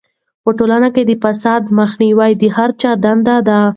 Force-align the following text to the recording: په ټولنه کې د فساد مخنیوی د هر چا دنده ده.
په 0.43 0.49
ټولنه 0.57 0.87
کې 0.95 1.03
د 1.05 1.11
فساد 1.23 1.63
مخنیوی 1.79 2.31
د 2.41 2.43
هر 2.55 2.69
چا 2.81 2.91
دنده 3.03 3.37
ده. 3.47 3.59